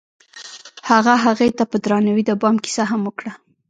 [0.89, 3.31] هغه هغې ته په درناوي د بام کیسه هم وکړه.